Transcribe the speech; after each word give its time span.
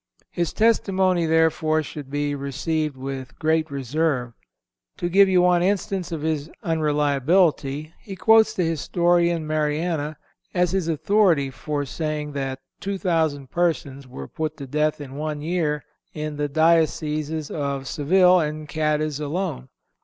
His 0.31 0.51
testimony, 0.51 1.27
therefore, 1.27 1.83
should 1.83 2.09
be 2.09 2.33
received 2.33 2.97
with 2.97 3.37
great 3.37 3.69
reserve. 3.69 4.33
To 4.97 5.07
give 5.09 5.29
you 5.29 5.43
one 5.43 5.61
instance 5.61 6.11
of 6.11 6.23
his 6.23 6.49
unreliability, 6.63 7.93
he 8.01 8.15
quotes 8.15 8.51
the 8.55 8.63
historian 8.63 9.45
Mariana 9.45 10.17
as 10.55 10.71
his 10.71 10.87
authority 10.87 11.51
for 11.51 11.85
saying 11.85 12.31
that 12.31 12.61
two 12.79 12.97
thousand 12.97 13.51
persons 13.51 14.07
were 14.07 14.27
put 14.27 14.57
to 14.57 14.65
death 14.65 14.99
in 14.99 15.17
one 15.17 15.39
year 15.43 15.83
in 16.15 16.35
the 16.35 16.47
dioceses 16.49 17.51
of 17.51 17.87
Seville 17.87 18.39
and 18.39 18.67
Cadiz 18.67 19.19
alone. 19.19 19.69